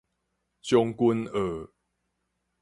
[0.63, 1.67] 將軍澳